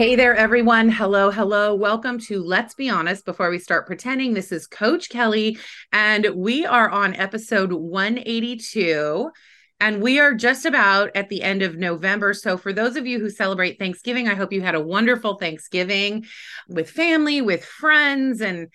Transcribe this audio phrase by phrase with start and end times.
[0.00, 0.88] Hey there, everyone.
[0.88, 1.74] Hello, hello.
[1.74, 4.32] Welcome to Let's Be Honest Before We Start Pretending.
[4.32, 5.58] This is Coach Kelly,
[5.92, 9.30] and we are on episode 182.
[9.78, 12.32] And we are just about at the end of November.
[12.32, 16.24] So, for those of you who celebrate Thanksgiving, I hope you had a wonderful Thanksgiving
[16.66, 18.68] with family, with friends, and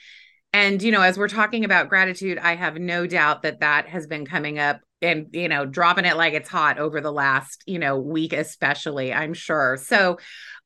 [0.56, 4.08] and you know, as we're talking about gratitude, I have no doubt that that has
[4.08, 7.78] been coming up and you know dropping it like it's hot over the last you
[7.78, 10.18] know week especially i'm sure so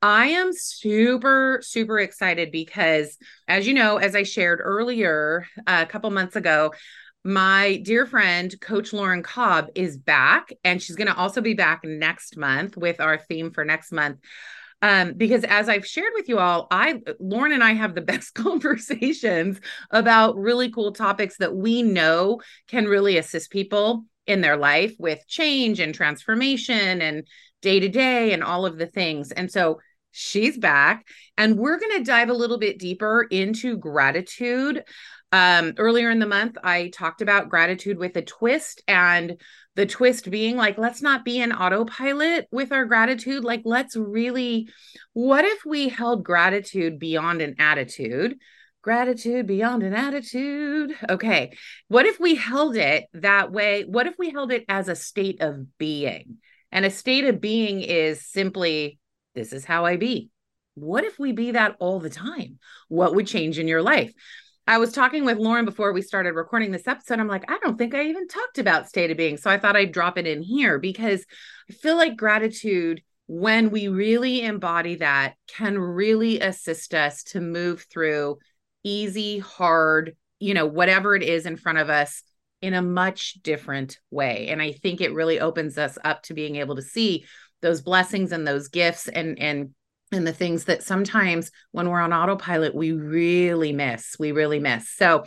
[0.02, 3.18] I am super, super excited because,
[3.50, 6.74] as you know, as I shared earlier uh, a couple months ago,
[7.26, 11.82] my dear friend, Coach Lauren Cobb, is back, and she's going to also be back
[11.84, 14.20] next month with our theme for next month.
[14.82, 18.34] Um, because as I've shared with you all, I Lauren and I have the best
[18.34, 19.60] conversations
[19.92, 25.26] about really cool topics that we know can really assist people in their life with
[25.28, 27.28] change and transformation and
[27.62, 29.32] day to day and all of the things.
[29.32, 29.80] And so
[30.12, 31.06] she's back
[31.38, 34.84] and we're going to dive a little bit deeper into gratitude
[35.32, 39.40] um earlier in the month i talked about gratitude with a twist and
[39.76, 44.68] the twist being like let's not be an autopilot with our gratitude like let's really
[45.14, 48.36] what if we held gratitude beyond an attitude
[48.82, 51.52] gratitude beyond an attitude okay
[51.90, 55.42] what if we held it that way what if we held it as a state
[55.42, 56.38] of being
[56.72, 59.00] and a state of being is simply
[59.36, 60.30] this is how I be.
[60.76, 62.60] What if we be that all the time?
[62.88, 64.14] What would change in your life?
[64.70, 67.20] I was talking with Lauren before we started recording this episode.
[67.20, 69.36] I'm like, I don't think I even talked about state of being.
[69.36, 71.26] So I thought I'd drop it in here because
[71.68, 77.88] I feel like gratitude, when we really embody that, can really assist us to move
[77.90, 78.38] through
[78.84, 82.22] easy, hard, you know, whatever it is in front of us
[82.62, 84.50] in a much different way.
[84.50, 87.26] And I think it really opens us up to being able to see
[87.64, 89.74] those blessings and those gifts and and
[90.12, 94.90] and the things that sometimes when we're on autopilot we really miss we really miss
[94.90, 95.24] so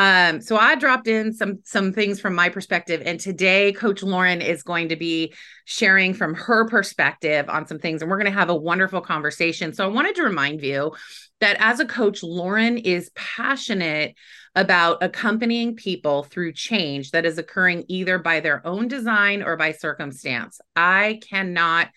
[0.00, 4.40] um, so I dropped in some some things from my perspective, and today Coach Lauren
[4.40, 5.34] is going to be
[5.66, 9.74] sharing from her perspective on some things, and we're going to have a wonderful conversation.
[9.74, 10.92] So I wanted to remind you
[11.40, 14.14] that as a coach, Lauren is passionate
[14.54, 19.72] about accompanying people through change that is occurring either by their own design or by
[19.72, 20.62] circumstance.
[20.74, 21.88] I cannot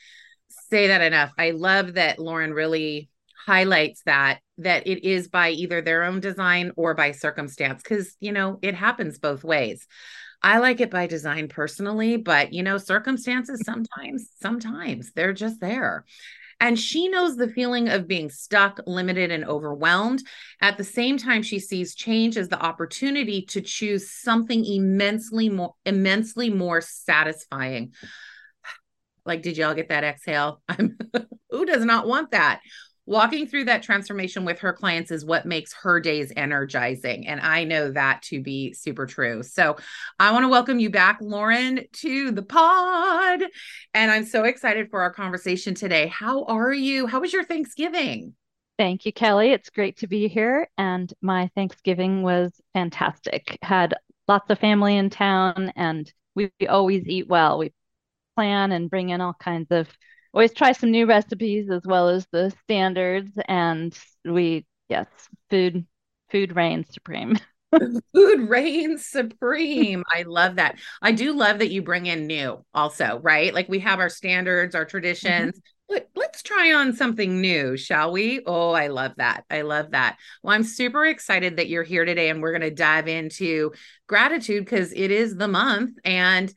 [0.73, 1.31] say that enough.
[1.38, 3.07] I love that Lauren really
[3.45, 8.31] highlights that that it is by either their own design or by circumstance because you
[8.31, 9.85] know it happens both ways
[10.41, 16.06] i like it by design personally but you know circumstances sometimes sometimes they're just there
[16.61, 20.23] and she knows the feeling of being stuck, limited, and overwhelmed.
[20.61, 25.73] At the same time, she sees change as the opportunity to choose something immensely more,
[25.85, 27.91] immensely more satisfying.
[29.25, 30.61] Like, did y'all get that exhale?
[31.50, 32.61] who does not want that?
[33.06, 37.28] walking through that transformation with her clients is what makes her days energizing.
[37.28, 39.44] And I know that to be super true.
[39.44, 39.78] So
[40.19, 43.44] I want to welcome you back, Lauren, to the pod.
[43.94, 46.07] And I'm so excited for our conversation today.
[46.07, 47.07] How are you?
[47.07, 48.35] How was your Thanksgiving?
[48.78, 49.51] Thank you, Kelly.
[49.51, 50.67] It's great to be here.
[50.78, 53.57] And my Thanksgiving was fantastic.
[53.61, 53.94] Had
[54.28, 57.59] lots of family in town, and we always eat well.
[57.59, 57.72] We
[58.35, 59.88] plan and bring in all kinds of
[60.34, 65.08] always try some new recipes as well as the standards and we yes
[65.50, 65.85] food
[66.32, 67.38] food reigns supreme.
[68.14, 70.03] Food reigns supreme.
[70.14, 70.78] I love that.
[71.02, 73.52] I do love that you bring in new also right?
[73.52, 75.53] Like we have our standards our traditions.
[75.53, 75.59] Mm-hmm.
[75.90, 78.41] but let's try on something new shall we?
[78.46, 79.46] Oh i love that.
[79.50, 80.18] I love that.
[80.44, 83.72] Well i'm super excited that you're here today and we're going to dive into
[84.08, 86.53] gratitude because it is the month and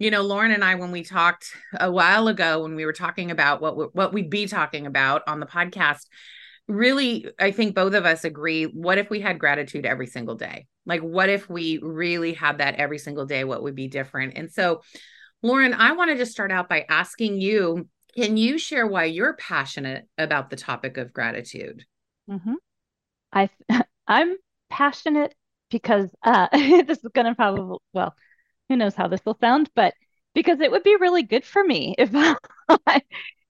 [0.00, 3.30] you know lauren and i when we talked a while ago when we were talking
[3.30, 6.06] about what what we'd be talking about on the podcast
[6.66, 10.66] really i think both of us agree what if we had gratitude every single day
[10.86, 14.50] like what if we really had that every single day what would be different and
[14.50, 14.80] so
[15.42, 20.06] Lauren, I wanted to start out by asking you can you share why you're passionate
[20.18, 21.84] about the topic of gratitude?
[22.28, 22.54] Mm-hmm.
[23.32, 23.48] I
[24.06, 24.36] I'm
[24.68, 25.34] passionate
[25.70, 28.14] because uh, this is going to probably well,
[28.70, 29.94] who knows how this will sound, but
[30.32, 33.02] because it would be really good for me if I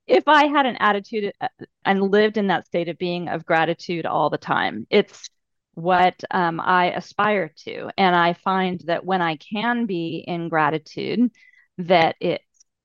[0.06, 1.48] if I had an attitude uh,
[1.84, 4.86] and lived in that state of being of gratitude all the time.
[4.90, 5.28] It's
[5.74, 11.30] what um, I aspire to, and I find that when I can be in gratitude,
[11.78, 12.40] that it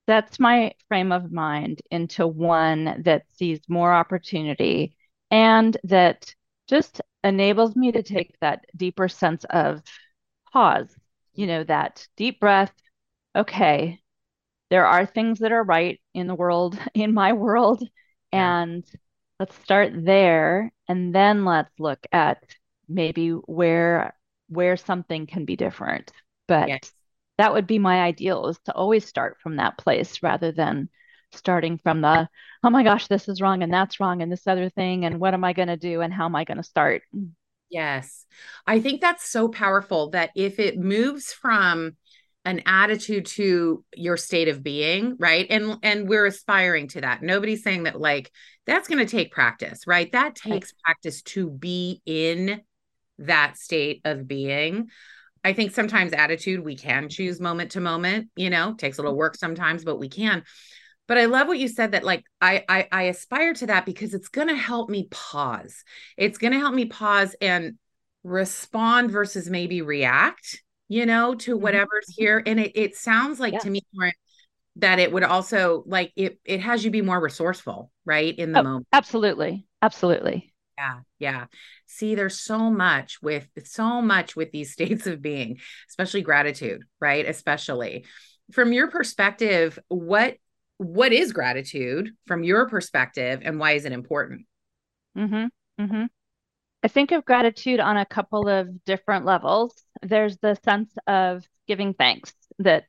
[0.06, 4.94] sets my frame of mind into one that sees more opportunity
[5.30, 6.32] and that
[6.68, 9.82] just enables me to take that deeper sense of
[10.52, 10.94] pause,
[11.36, 12.72] you know, that deep breath.
[13.34, 14.00] Okay,
[14.70, 17.82] there are things that are right in the world, in my world,
[18.32, 18.84] and
[19.38, 22.42] let's start there and then let's look at
[22.88, 24.14] maybe where
[24.48, 26.10] where something can be different.
[26.48, 26.92] But yes
[27.38, 30.88] that would be my ideal is to always start from that place rather than
[31.32, 32.28] starting from the
[32.62, 35.34] oh my gosh this is wrong and that's wrong and this other thing and what
[35.34, 37.02] am i going to do and how am i going to start
[37.70, 38.26] yes.
[38.66, 41.96] I think that's so powerful that if it moves from
[42.44, 45.46] an attitude to your state of being right?
[45.50, 47.20] And and we're aspiring to that.
[47.22, 48.30] Nobody's saying that like
[48.66, 50.10] that's going to take practice right?
[50.12, 50.82] That takes right.
[50.84, 52.60] practice to be in
[53.18, 54.90] that state of being.
[55.42, 59.12] I think sometimes attitude we can choose moment to moment, you know, takes a little
[59.12, 59.18] mm-hmm.
[59.18, 60.44] work sometimes, but we can.
[61.08, 64.14] But I love what you said that like I I, I aspire to that because
[64.14, 65.84] it's going to help me pause.
[66.16, 67.78] It's going to help me pause and
[68.24, 71.62] respond versus maybe react, you know, to mm-hmm.
[71.62, 72.42] whatever's here.
[72.44, 73.58] And it it sounds like yeah.
[73.60, 73.82] to me
[74.76, 78.36] that it would also like it it has you be more resourceful, right?
[78.36, 78.86] In the oh, moment.
[78.92, 79.66] Absolutely.
[79.82, 80.52] Absolutely.
[80.78, 81.46] Yeah, yeah.
[81.86, 87.26] See, there's so much with so much with these states of being, especially gratitude, right?
[87.26, 88.04] Especially
[88.52, 90.36] from your perspective, what
[90.78, 94.46] what is gratitude from your perspective, and why is it important?
[95.14, 95.46] Hmm.
[95.78, 96.04] Hmm.
[96.82, 99.74] I think of gratitude on a couple of different levels.
[100.02, 102.84] There's the sense of giving thanks that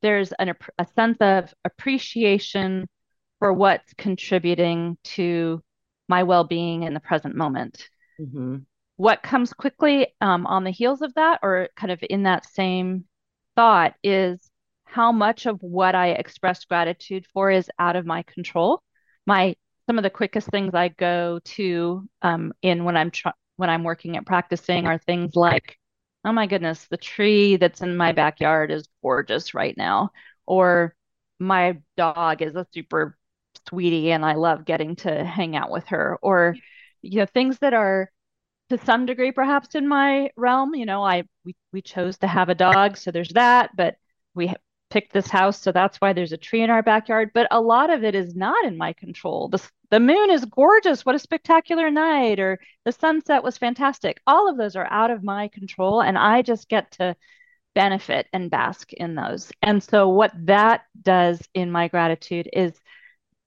[0.00, 2.86] there's an, a sense of appreciation
[3.38, 5.62] for what's contributing to
[6.08, 7.88] my well-being in the present moment
[8.20, 8.58] mm-hmm.
[8.96, 13.04] what comes quickly um, on the heels of that or kind of in that same
[13.56, 14.50] thought is
[14.92, 18.82] how much of what i express gratitude for is out of my control.
[19.26, 19.56] My
[19.86, 23.84] some of the quickest things i go to um, in when i'm tr- when i'm
[23.84, 25.78] working at practicing are things like
[26.24, 30.10] oh my goodness the tree that's in my backyard is gorgeous right now
[30.46, 30.94] or
[31.38, 33.16] my dog is a super
[33.68, 36.56] sweetie and I love getting to hang out with her or
[37.02, 38.10] you know things that are
[38.70, 42.48] to some degree perhaps in my realm you know I we, we chose to have
[42.48, 43.96] a dog so there's that but
[44.34, 44.54] we
[44.92, 47.88] picked this house so that's why there's a tree in our backyard but a lot
[47.88, 49.48] of it is not in my control.
[49.48, 54.20] The, the moon is gorgeous what a spectacular night or the sunset was fantastic.
[54.26, 57.16] All of those are out of my control and I just get to
[57.74, 59.50] benefit and bask in those.
[59.62, 62.78] And so what that does in my gratitude is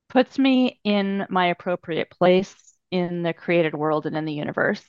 [0.10, 2.56] puts me in my appropriate place
[2.90, 4.84] in the created world and in the universe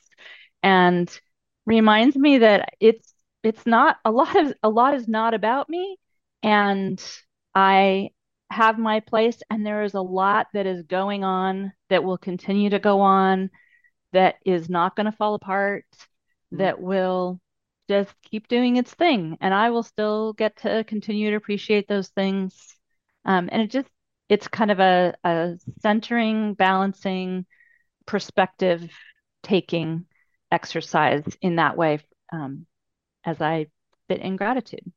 [0.63, 1.07] and
[1.67, 3.13] reminds me that it's
[3.43, 5.97] it's not a lot of a lot is not about me
[6.43, 7.03] and
[7.55, 8.09] i
[8.49, 12.69] have my place and there is a lot that is going on that will continue
[12.69, 13.49] to go on
[14.13, 16.57] that is not going to fall apart mm-hmm.
[16.57, 17.39] that will
[17.89, 22.09] just keep doing its thing and i will still get to continue to appreciate those
[22.09, 22.77] things
[23.25, 23.89] um, and it just
[24.29, 27.45] it's kind of a, a centering, balancing,
[28.05, 28.89] perspective
[29.43, 30.05] taking
[30.51, 31.99] exercise in that way
[32.31, 32.65] um,
[33.23, 33.67] as I
[34.09, 34.91] sit in gratitude.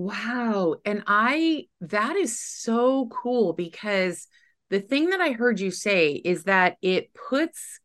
[0.00, 0.76] Wow.
[0.86, 4.26] And I, that is so cool because
[4.70, 7.80] the thing that I heard you say is that it puts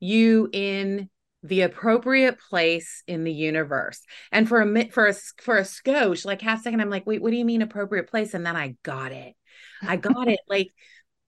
[0.00, 1.08] you in
[1.44, 4.00] the appropriate place in the universe.
[4.32, 7.30] And for a for a for a skosh, like half second, I'm like, wait, what
[7.30, 8.34] do you mean appropriate place?
[8.34, 9.36] And then I got it.
[9.80, 10.40] I got it.
[10.48, 10.72] Like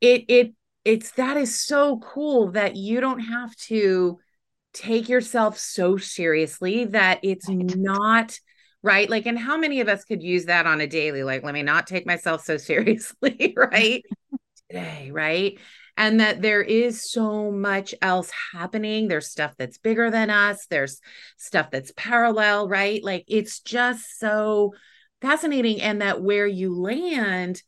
[0.01, 4.19] it it it's that is so cool that you don't have to
[4.73, 8.37] take yourself so seriously that it's not
[8.83, 9.09] right?
[9.09, 11.23] Like and how many of us could use that on a daily?
[11.23, 14.03] Like let me not take myself so seriously right?
[14.71, 15.59] Today right?
[15.97, 19.09] And that there is so much else happening.
[19.09, 20.67] There's stuff that's bigger than us.
[20.71, 21.01] There's
[21.37, 23.03] stuff that's parallel right?
[23.03, 24.73] Like it's just so
[25.21, 27.63] fascinating and that where you land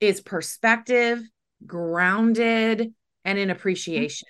[0.00, 1.22] is perspective,
[1.66, 2.92] grounded,
[3.24, 3.56] and in mm-hmm.
[3.56, 4.28] appreciation.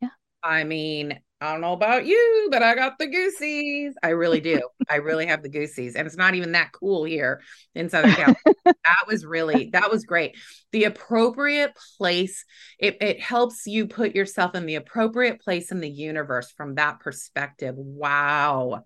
[0.00, 0.08] Yeah.
[0.42, 3.94] I mean, I don't know about you, but I got the goosies.
[4.02, 4.62] I really do.
[4.88, 5.94] I really have the goosies.
[5.94, 7.42] And it's not even that cool here
[7.74, 8.54] in Southern California.
[8.64, 10.36] that was really, that was great.
[10.72, 12.46] The appropriate place,
[12.78, 17.00] it, it helps you put yourself in the appropriate place in the universe from that
[17.00, 17.74] perspective.
[17.76, 18.84] Wow.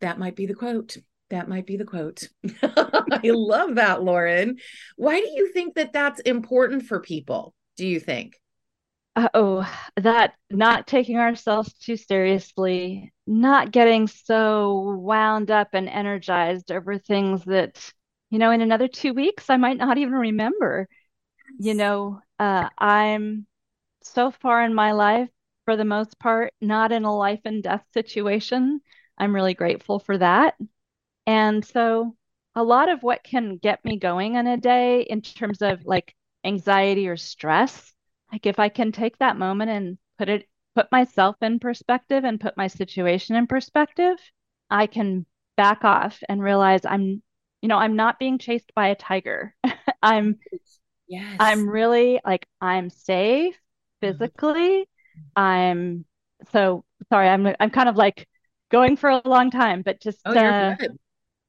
[0.00, 0.96] That might be the quote.
[1.30, 2.28] That might be the quote.
[2.62, 4.56] I love that, Lauren.
[4.96, 7.54] Why do you think that that's important for people?
[7.76, 8.34] Do you think?
[9.16, 16.98] Oh, that not taking ourselves too seriously, not getting so wound up and energized over
[16.98, 17.92] things that,
[18.30, 20.88] you know, in another two weeks, I might not even remember.
[21.58, 23.46] You know, uh, I'm
[24.02, 25.28] so far in my life,
[25.64, 28.80] for the most part, not in a life and death situation.
[29.18, 30.56] I'm really grateful for that.
[31.26, 32.16] And so,
[32.56, 36.14] a lot of what can get me going in a day in terms of like
[36.44, 37.93] anxiety or stress
[38.34, 42.40] like if I can take that moment and put it put myself in perspective and
[42.40, 44.18] put my situation in perspective,
[44.68, 45.24] I can
[45.56, 47.22] back off and realize I'm
[47.62, 49.54] you know, I'm not being chased by a tiger.
[50.02, 50.40] I'm
[51.06, 51.36] yes.
[51.38, 54.18] I'm really like I'm safe mm-hmm.
[54.18, 54.80] physically.
[54.80, 55.40] Mm-hmm.
[55.40, 56.04] I'm
[56.50, 58.28] so sorry, I'm I'm kind of like
[58.72, 60.74] going for a long time, but just oh, uh,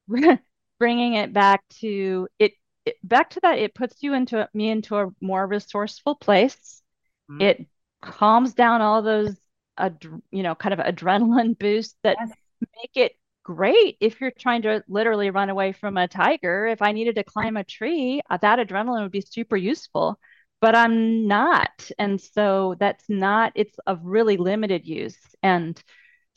[0.78, 2.52] bringing it back to it
[2.86, 6.82] it, back to that, it puts you into me into a more resourceful place.
[7.30, 7.42] Mm-hmm.
[7.42, 7.66] It
[8.00, 9.36] calms down all those,
[9.76, 12.30] ad, you know, kind of adrenaline boosts that yes.
[12.60, 13.12] make it
[13.42, 16.66] great if you're trying to literally run away from a tiger.
[16.66, 20.18] If I needed to climb a tree, uh, that adrenaline would be super useful,
[20.60, 21.90] but I'm not.
[21.98, 25.18] And so that's not, it's of really limited use.
[25.42, 25.80] And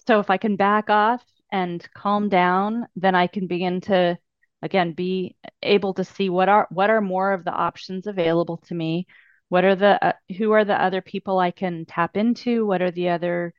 [0.07, 4.17] so if I can back off and calm down, then I can begin to
[4.61, 8.75] again be able to see what are what are more of the options available to
[8.75, 9.07] me?
[9.49, 12.65] What are the uh, who are the other people i can tap into?
[12.65, 13.53] What are the other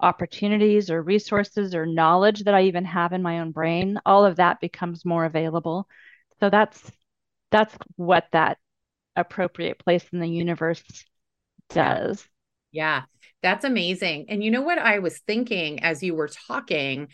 [0.00, 3.98] opportunities or resources or knowledge that i even have in my own brain?
[4.06, 5.88] All of that becomes more available.
[6.40, 6.90] So that's
[7.50, 8.58] that's what that
[9.14, 10.82] appropriate place in the universe
[11.70, 12.26] does.
[12.72, 13.02] Yeah.
[13.42, 14.26] That's amazing.
[14.28, 17.08] And you know what i was thinking as you were talking?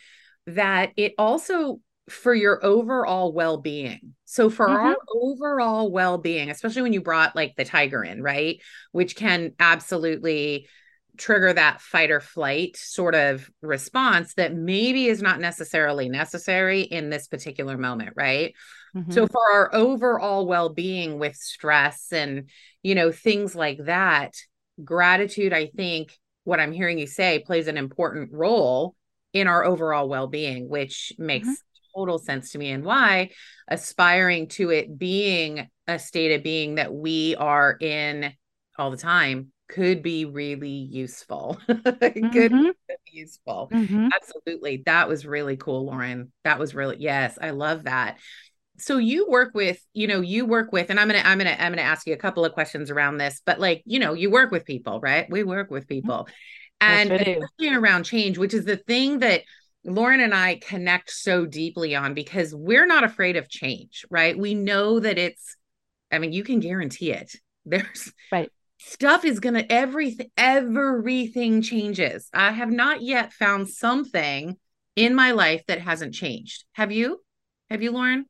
[0.47, 4.87] That it also for your overall well-being so for mm-hmm.
[4.87, 10.69] our overall well-being especially when you brought like the tiger in right which can absolutely
[11.17, 17.09] trigger that fight or flight sort of response that maybe is not necessarily necessary in
[17.09, 18.55] this particular moment right
[18.97, 19.13] mm-hmm.
[19.13, 22.51] so for our overall well-being with stress and
[22.83, 24.35] you know things like that
[24.83, 28.97] gratitude i think what i'm hearing you say plays an important role
[29.33, 33.31] in our overall well-being which makes mm-hmm total sense to me and why
[33.69, 38.33] aspiring to it being a state of being that we are in
[38.79, 41.59] all the time could be really useful.
[41.69, 42.29] mm-hmm.
[42.33, 43.71] could be useful.
[43.73, 44.09] Mm-hmm.
[44.15, 44.83] Absolutely.
[44.87, 46.31] That was really cool, Lauren.
[46.45, 48.19] That was really yes, I love that.
[48.79, 51.73] So you work with, you know, you work with, and I'm gonna, I'm gonna, I'm
[51.73, 54.51] gonna ask you a couple of questions around this, but like, you know, you work
[54.51, 55.27] with people, right?
[55.31, 56.07] We work with mm-hmm.
[56.07, 56.29] people.
[56.81, 59.43] And especially around change, which is the thing that
[59.85, 64.39] Lauren and I connect so deeply on because we're not afraid of change, right?
[64.39, 65.57] We know that it's,
[66.11, 67.35] I mean, you can guarantee it.
[67.65, 68.51] There's right
[68.85, 72.29] stuff is gonna everything everything changes.
[72.35, 74.57] I have not yet found something
[74.97, 76.65] in my life that hasn't changed.
[76.73, 77.21] Have you?
[77.71, 78.27] Have you, Lauren?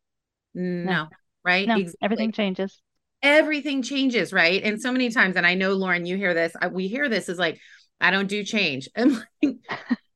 [0.54, 1.08] No, no.
[1.44, 1.66] right?
[1.66, 1.98] No, exactly.
[2.02, 2.80] everything changes.
[3.22, 4.62] Everything changes, right?
[4.62, 6.54] And so many times, and I know Lauren, you hear this.
[6.70, 7.58] we hear this is like,
[8.00, 8.88] I don't do change.
[8.96, 9.56] I'm like,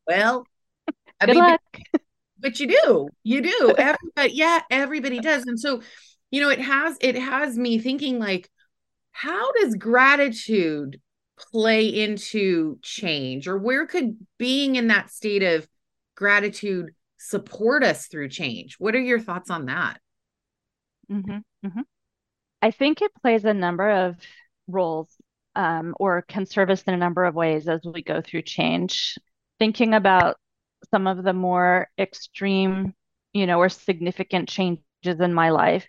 [0.06, 0.46] well,
[1.20, 1.60] I Good mean, luck.
[1.92, 2.00] But,
[2.38, 3.74] but you do, you do.
[3.76, 5.44] Everybody, yeah, everybody does.
[5.46, 5.82] And so,
[6.30, 8.48] you know, it has it has me thinking like,
[9.12, 11.00] how does gratitude
[11.52, 15.66] play into change, or where could being in that state of
[16.14, 18.76] gratitude support us through change?
[18.78, 20.00] What are your thoughts on that?
[21.10, 21.80] Mm-hmm, mm-hmm.
[22.62, 24.16] I think it plays a number of
[24.66, 25.08] roles
[25.54, 29.16] um, or can serve us in a number of ways as we go through change.
[29.58, 30.36] Thinking about
[30.90, 32.94] some of the more extreme,
[33.32, 35.86] you know, or significant changes in my life,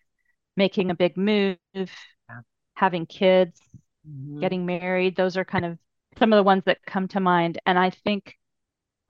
[0.56, 1.58] making a big move,
[2.76, 3.60] having kids,
[4.08, 4.40] mm-hmm.
[4.40, 5.16] getting married.
[5.16, 5.78] Those are kind of
[6.18, 7.60] some of the ones that come to mind.
[7.66, 8.36] And I think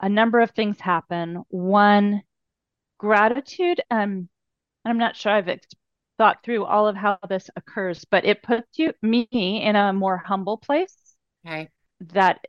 [0.00, 1.42] a number of things happen.
[1.48, 2.22] One,
[2.98, 3.80] gratitude.
[3.90, 4.28] Um,
[4.84, 5.66] I'm not sure I've ex-
[6.18, 10.16] thought through all of how this occurs, but it puts you me in a more
[10.18, 10.96] humble place.
[11.46, 11.68] Okay.
[12.12, 12.40] That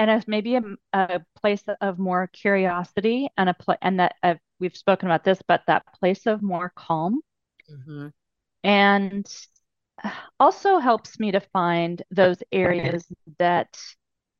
[0.00, 0.62] and as maybe a,
[0.94, 5.42] a, place of more curiosity and a pl- and that uh, we've spoken about this,
[5.46, 7.20] but that place of more calm,
[7.70, 8.08] mm-hmm.
[8.64, 9.30] and
[10.40, 13.04] also helps me to find those areas
[13.38, 13.78] that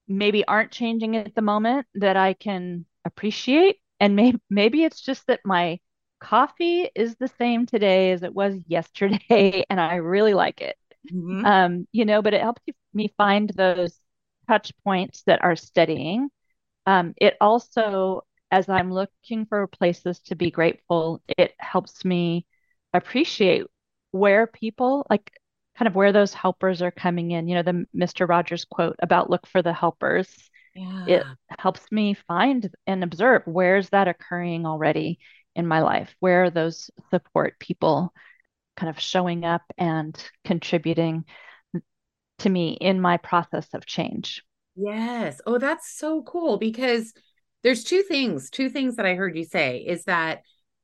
[0.09, 3.77] maybe aren't changing at the moment that I can appreciate.
[4.01, 5.79] And maybe maybe it's just that my
[6.21, 10.77] coffee is the same today as it was yesterday, and I really like it.
[11.13, 11.45] Mm-hmm.
[11.45, 12.63] Um, you know, but it helps
[12.95, 14.01] me find those
[14.51, 16.29] touch points that are steadying.
[16.85, 22.47] Um, it also, as I'm looking for places to be grateful, it helps me
[22.93, 23.67] appreciate
[24.11, 25.31] where people like
[25.79, 27.47] kind of where those helpers are coming in.
[27.47, 28.29] You know, the Mr.
[28.29, 30.29] Rogers quote about look for the helpers.
[30.75, 31.07] Yeah.
[31.07, 31.25] It
[31.61, 35.21] helps me find and observe where's that occurring already
[35.55, 36.13] in my life?
[36.19, 38.13] Where are those support people
[38.77, 41.25] kind of showing up and contributing
[42.41, 44.43] to me in my process of change?
[44.77, 45.41] Yes.
[45.47, 47.13] Oh, that's so cool because
[47.63, 50.43] there's two things, two things that I heard you say is that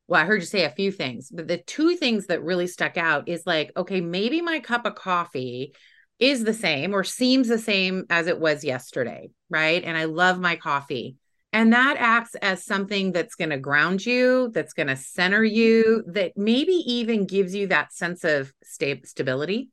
[0.09, 2.97] well, I heard you say a few things, but the two things that really stuck
[2.97, 5.75] out is like, okay, maybe my cup of coffee
[6.19, 9.83] is the same or seems the same as it was yesterday, right?
[9.83, 11.17] And I love my coffee.
[11.53, 16.05] And that acts as something that's going to ground you, that's going to center you,
[16.09, 19.71] that maybe even gives you that sense of sta- stability,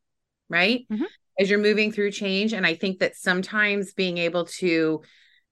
[0.50, 0.86] right?
[0.92, 1.04] Mm-hmm.
[1.40, 2.54] As you're moving through change.
[2.54, 5.02] And I think that sometimes being able to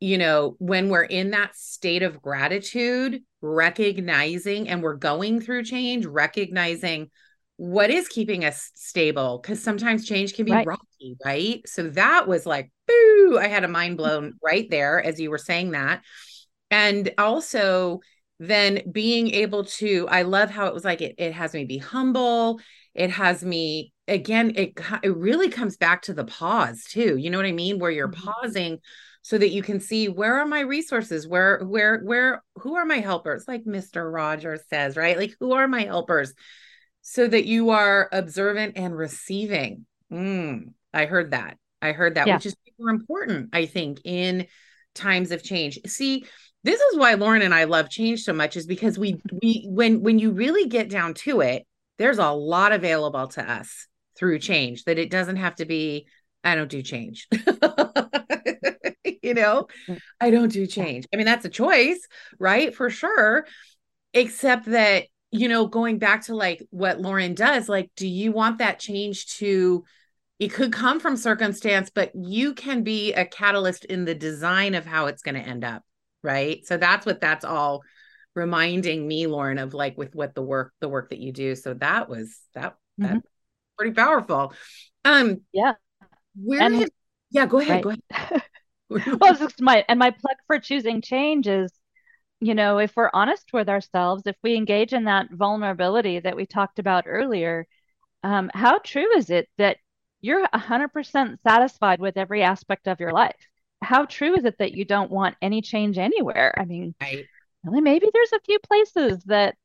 [0.03, 6.07] you know, when we're in that state of gratitude, recognizing and we're going through change,
[6.07, 7.11] recognizing
[7.57, 10.65] what is keeping us stable because sometimes change can be right.
[10.65, 11.61] rocky, right?
[11.67, 13.97] So that was like, boo, I had a mind mm-hmm.
[13.97, 16.01] blown right there as you were saying that.
[16.71, 17.99] And also,
[18.39, 21.77] then being able to, I love how it was like, it, it has me be
[21.77, 22.59] humble.
[22.95, 27.17] It has me, again, it, it really comes back to the pause too.
[27.17, 27.79] You know what I mean?
[27.79, 28.29] Where you're mm-hmm.
[28.29, 28.79] pausing
[29.23, 32.97] so that you can see where are my resources where where where who are my
[32.97, 36.33] helpers like mr rogers says right like who are my helpers
[37.01, 42.35] so that you are observant and receiving mm, i heard that i heard that yeah.
[42.35, 44.47] which is super important i think in
[44.95, 46.25] times of change see
[46.63, 50.01] this is why lauren and i love change so much is because we we when
[50.01, 51.65] when you really get down to it
[51.97, 53.87] there's a lot available to us
[54.21, 56.07] through change that it doesn't have to be
[56.45, 57.27] i don't do change
[59.21, 59.99] you know, mm.
[60.19, 61.05] I don't do change.
[61.13, 61.99] I mean, that's a choice,
[62.39, 62.73] right?
[62.75, 63.45] For sure.
[64.13, 68.57] Except that, you know, going back to like what Lauren does, like, do you want
[68.57, 69.85] that change to,
[70.39, 74.85] it could come from circumstance, but you can be a catalyst in the design of
[74.85, 75.83] how it's going to end up.
[76.23, 76.65] Right.
[76.65, 77.81] So that's what that's all
[78.35, 81.55] reminding me, Lauren, of like with what the work, the work that you do.
[81.55, 83.13] So that was that, mm-hmm.
[83.13, 83.23] that
[83.81, 84.53] pretty powerful.
[85.03, 85.73] Um, yeah.
[86.35, 86.89] Where and, have,
[87.31, 87.83] yeah, go ahead.
[87.83, 87.99] Right.
[88.09, 88.43] Go ahead.
[89.19, 91.71] well, just my and my plug for choosing change is,
[92.39, 96.45] you know, if we're honest with ourselves, if we engage in that vulnerability that we
[96.45, 97.65] talked about earlier,
[98.23, 99.77] um, how true is it that
[100.19, 103.47] you're 100% satisfied with every aspect of your life?
[103.81, 106.53] How true is it that you don't want any change anywhere?
[106.55, 107.25] I mean, right.
[107.63, 109.55] really, maybe there's a few places that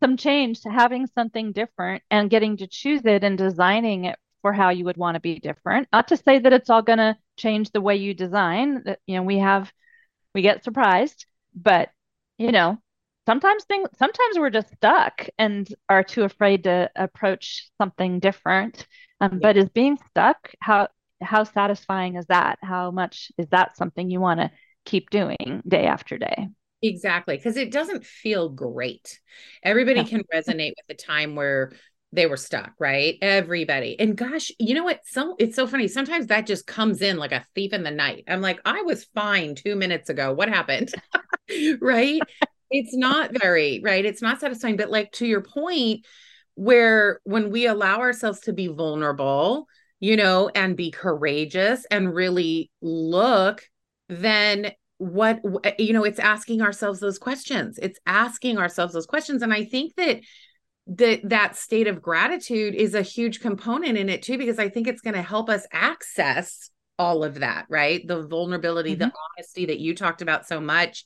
[0.00, 4.52] some change to having something different and getting to choose it and designing it for
[4.52, 5.88] how you would want to be different.
[5.92, 8.82] Not to say that it's all going to change the way you design.
[8.84, 9.72] That you know, we have
[10.34, 11.90] we get surprised, but
[12.38, 12.78] you know,
[13.26, 18.86] sometimes things sometimes we're just stuck and are too afraid to approach something different.
[19.20, 19.38] Um, yeah.
[19.42, 20.88] But is being stuck how
[21.22, 22.58] how satisfying is that?
[22.62, 24.50] How much is that something you want to
[24.84, 26.48] keep doing day after day?
[26.82, 29.20] Exactly, because it doesn't feel great.
[29.62, 30.06] Everybody yeah.
[30.06, 31.72] can resonate with the time where
[32.12, 33.16] they were stuck, right?
[33.20, 33.98] Everybody.
[33.98, 35.00] And gosh, you know what?
[35.06, 35.88] So it's so funny.
[35.88, 38.24] Sometimes that just comes in like a thief in the night.
[38.28, 40.32] I'm like, I was fine two minutes ago.
[40.32, 40.92] What happened?
[41.80, 42.20] right?
[42.70, 44.04] it's not very, right?
[44.04, 44.76] It's not satisfying.
[44.76, 46.04] But like to your point,
[46.54, 49.68] where when we allow ourselves to be vulnerable,
[50.00, 53.62] you know, and be courageous and really look,
[54.08, 55.40] then what
[55.78, 57.78] you know it's asking ourselves those questions.
[57.80, 60.20] It's asking ourselves those questions and i think that
[60.88, 64.86] that that state of gratitude is a huge component in it too because i think
[64.86, 68.06] it's going to help us access all of that right?
[68.06, 69.00] The vulnerability mm-hmm.
[69.00, 71.04] the honesty that you talked about so much.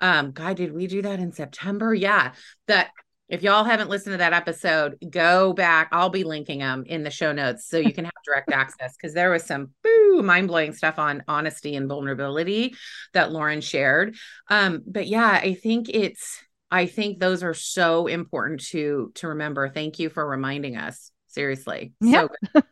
[0.00, 1.94] Um god did we do that in september?
[1.94, 2.32] Yeah.
[2.66, 2.90] That
[3.30, 7.10] if y'all haven't listened to that episode go back i'll be linking them in the
[7.10, 10.98] show notes so you can have direct access because there was some boo mind-blowing stuff
[10.98, 12.74] on honesty and vulnerability
[13.12, 14.16] that lauren shared
[14.48, 19.68] um but yeah i think it's I think those are so important to to remember.
[19.68, 21.10] Thank you for reminding us.
[21.26, 21.92] Seriously.
[22.00, 22.28] Yeah.
[22.54, 22.62] So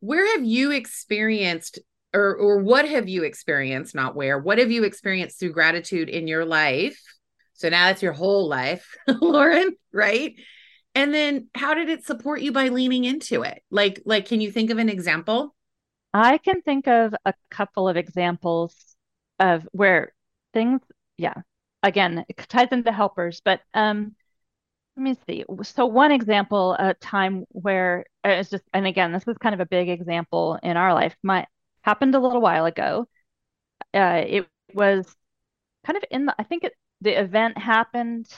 [0.00, 1.80] where have you experienced
[2.14, 6.28] or or what have you experienced, not where, what have you experienced through gratitude in
[6.28, 7.00] your life?
[7.58, 10.34] So now that's your whole life, Lauren, right?
[10.94, 13.62] And then how did it support you by leaning into it?
[13.70, 15.54] Like like can you think of an example?
[16.14, 18.74] I can think of a couple of examples
[19.38, 20.14] of where
[20.54, 20.80] things,
[21.16, 21.34] yeah,
[21.82, 24.14] again, it ties into helpers, but um,
[24.96, 25.44] let me see.
[25.62, 29.60] So one example, a time where uh, it's just, and again, this was kind of
[29.60, 31.16] a big example in our life.
[31.22, 31.46] My
[31.82, 33.08] happened a little while ago.
[33.94, 35.06] Uh, it was
[35.86, 38.28] kind of in the, I think it, the event happened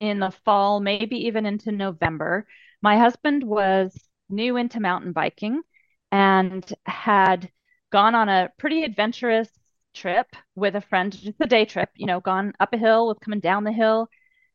[0.00, 2.46] in the fall, maybe even into November.
[2.82, 3.96] My husband was
[4.28, 5.62] new into mountain biking
[6.10, 7.50] and had
[7.90, 9.48] gone on a pretty adventurous
[9.94, 13.18] trip with a friend, just a day trip, you know, gone up a hill, was
[13.18, 14.08] coming down the hill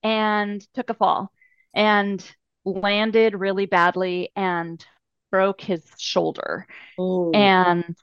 [0.04, 1.32] and took a fall
[1.74, 2.24] and
[2.66, 4.86] landed really badly and
[5.32, 6.68] broke his shoulder.
[7.00, 7.32] Ooh.
[7.34, 7.96] And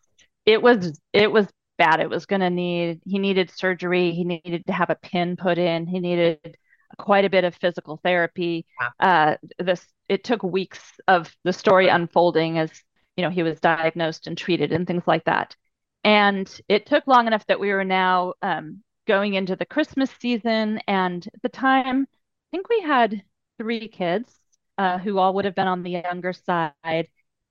[0.47, 2.01] it was it was bad.
[2.01, 5.59] It was going to need he needed surgery, he needed to have a pin put
[5.59, 6.57] in, he needed
[6.99, 8.67] quite a bit of physical therapy.
[9.01, 12.71] Uh, this it took weeks of the story unfolding as
[13.17, 15.57] you know he was diagnosed and treated and things like that.
[16.05, 20.81] And it took long enough that we were now um, going into the Christmas season,
[20.87, 23.23] and at the time, I think we had
[23.59, 24.39] three kids
[24.77, 27.09] uh, who all would have been on the younger side,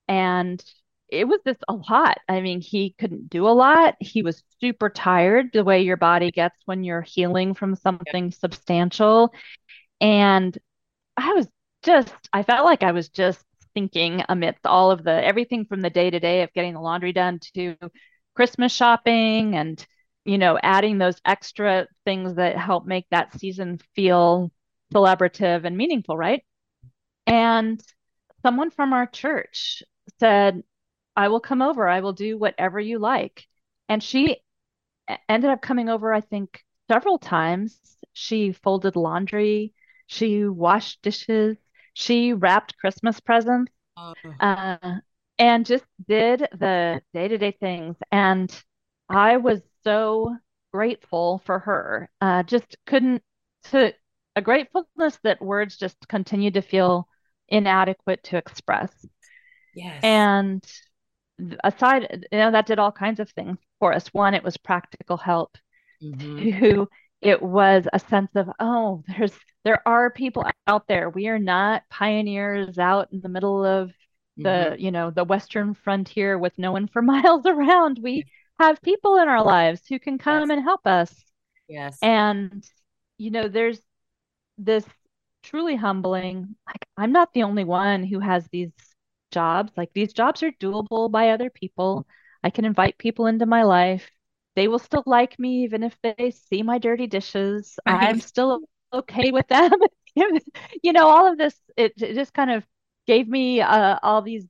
[0.08, 0.64] and
[1.13, 2.17] it was just a lot.
[2.28, 3.95] I mean, he couldn't do a lot.
[3.99, 9.34] He was super tired, the way your body gets when you're healing from something substantial.
[10.02, 10.58] And
[11.15, 11.47] I was
[11.84, 13.43] just, I felt like I was just
[13.76, 17.13] thinking amidst all of the everything from the day to day of getting the laundry
[17.13, 17.76] done to
[18.36, 19.86] Christmas shopping and,
[20.26, 24.52] you know, adding those extra things that help make that season feel
[24.93, 26.43] celebrative and meaningful, right?
[27.28, 27.82] And
[28.41, 29.84] someone from our church
[30.19, 30.63] said,
[31.15, 31.88] I will come over.
[31.88, 33.45] I will do whatever you like.
[33.89, 34.38] And she
[35.30, 37.80] ended up coming over, I think, several times.
[38.13, 39.73] She folded laundry,
[40.08, 41.58] she washed dishes,
[41.93, 44.13] she wrapped Christmas presents, oh.
[44.39, 44.78] uh,
[45.39, 47.95] and just did the day to day things.
[48.12, 48.54] And
[49.10, 50.36] I was so
[50.71, 52.10] grateful for her.
[52.21, 53.23] Uh, just couldn't
[53.71, 53.93] to
[54.36, 57.08] a gratefulness that words just continued to feel
[57.49, 58.91] inadequate to express.
[59.76, 60.04] Yes.
[60.04, 60.63] And
[61.63, 64.08] aside, you know, that did all kinds of things for us.
[64.10, 65.58] One, it was practical help.
[66.02, 66.60] Mm-hmm.
[66.60, 66.89] Two,
[67.22, 71.10] it was a sense of, oh, there's there are people out there.
[71.10, 73.91] We are not pioneers out in the middle of
[74.36, 74.82] the, mm-hmm.
[74.82, 78.00] you know, the western frontier with no one for miles around.
[78.02, 78.26] We
[78.60, 80.58] have people in our lives who can come yes.
[80.58, 81.13] and help us.
[81.67, 81.98] Yes.
[82.02, 82.63] And
[83.17, 83.80] you know, there's
[84.58, 84.86] this
[85.43, 86.56] truly humbling.
[86.67, 88.72] Like I'm not the only one who has these
[89.34, 89.72] jobs.
[89.76, 92.08] Like these jobs are doable by other people.
[92.43, 94.10] I can invite people into my life.
[94.56, 97.80] They will still like me even if they see my dirty dishes.
[97.86, 98.62] I'm still
[98.93, 99.72] okay with them.
[100.84, 102.63] you know, all of this, it, it, just kind of
[103.08, 104.46] gave me uh, all these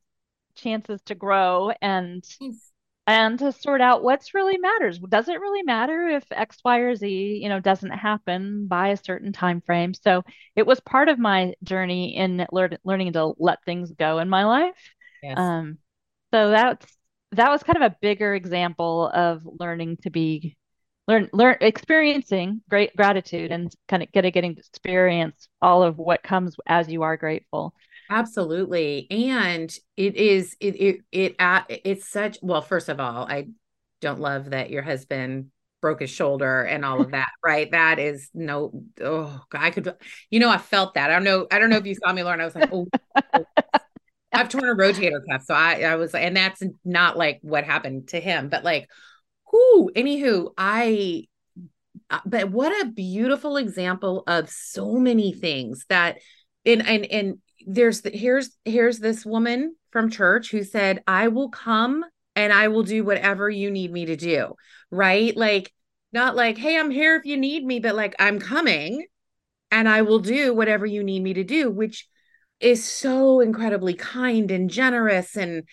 [0.56, 2.24] chances to grow and
[3.06, 5.00] and to sort out what's really matters.
[5.00, 8.98] Does it really matter if X, Y, or Z, you know, doesn't happen by a
[8.98, 9.94] certain time frame?
[9.94, 10.24] So
[10.56, 14.46] it was part of my journey in lear- learning to let things go in my
[14.46, 14.92] life.
[15.22, 15.38] Yes.
[15.38, 15.78] Um,
[16.34, 16.86] so that's
[17.34, 20.56] that was kind of a bigger example of learning to be
[21.08, 26.24] learn learn experiencing great gratitude and kind of getting getting to experience all of what
[26.24, 27.74] comes as you are grateful.
[28.10, 29.08] Absolutely.
[29.10, 33.48] And it is it it it uh, it's such well first of all, I
[34.02, 35.48] don't love that your husband
[35.82, 37.70] broke his shoulder and all of that, right?
[37.72, 39.96] That is no oh I could
[40.30, 41.10] you know I felt that.
[41.10, 42.88] I don't know I don't know if you saw me Lauren I was like oh,
[43.34, 43.46] oh.
[44.34, 48.10] I've torn a rotator cuff so I I was and that's not like what happened
[48.10, 48.90] to him but like
[49.52, 51.26] who anywho I
[52.10, 56.18] uh, but what a beautiful example of so many things that
[56.66, 61.50] and and and there's the, here's here's this woman from church who said i will
[61.50, 62.04] come
[62.36, 64.54] and i will do whatever you need me to do
[64.92, 65.72] right like
[66.12, 69.06] not like hey i'm here if you need me but like i'm coming
[69.72, 72.08] and i will do whatever you need me to do which
[72.60, 75.64] is so incredibly kind and generous and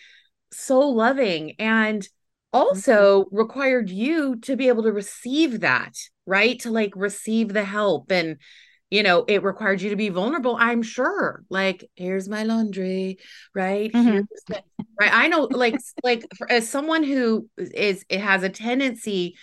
[0.53, 2.09] so loving and
[2.53, 3.37] also mm-hmm.
[3.37, 5.95] required you to be able to receive that
[6.27, 8.39] right to like receive the help and
[8.91, 11.45] you know, it required you to be vulnerable, I'm sure.
[11.49, 13.19] Like, here's my laundry,
[13.55, 13.91] right?
[13.93, 14.23] Mm-hmm.
[14.49, 14.63] The,
[15.01, 15.11] right.
[15.13, 19.37] I know, like, like for, as someone who is, it has a tendency,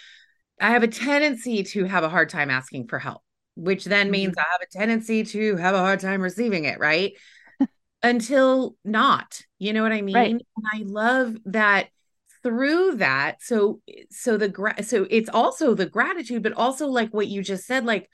[0.59, 3.21] I have a tendency to have a hard time asking for help,
[3.55, 4.39] which then means mm-hmm.
[4.41, 7.13] I have a tendency to have a hard time receiving it, right?
[8.03, 10.15] Until not, you know what I mean?
[10.15, 10.31] Right.
[10.31, 11.87] And I love that
[12.43, 13.41] through that.
[13.41, 13.79] So,
[14.11, 17.85] so the, gra- so it's also the gratitude, but also like what you just said,
[17.85, 18.09] like,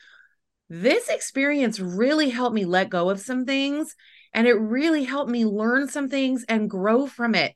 [0.74, 3.96] this experience really helped me let go of some things
[4.34, 7.54] and it really helped me learn some things and grow from it.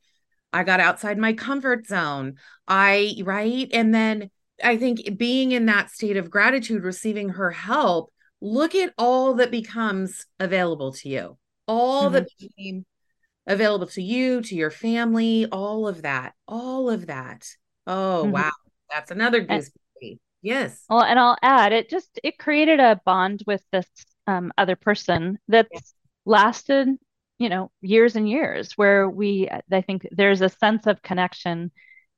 [0.54, 2.36] I got outside my comfort zone.
[2.68, 3.68] I, right.
[3.74, 4.30] And then
[4.64, 9.50] I think being in that state of gratitude, receiving her help, look at all that
[9.50, 12.14] becomes available to you, all mm-hmm.
[12.14, 12.86] that became
[13.48, 17.48] available to you, to your family, all of that, all of that.
[17.88, 18.32] Oh, mm-hmm.
[18.34, 18.52] wow.
[18.92, 19.72] That's another goose.
[20.42, 20.84] Yes.
[20.90, 23.88] Well, and I'll add it just it created a bond with this
[24.28, 25.94] um, other person that's yes.
[26.26, 26.90] lasted,
[27.40, 31.72] you know, years and years where we I think there's a sense of connection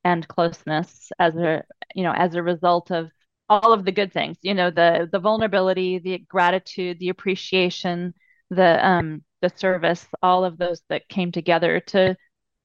[0.04, 1.64] and closeness as a
[1.96, 3.10] you know as a result of
[3.50, 8.14] all of the good things you know the the vulnerability the gratitude the appreciation
[8.50, 12.16] the um the service all of those that came together to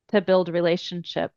[0.09, 1.33] to build relationship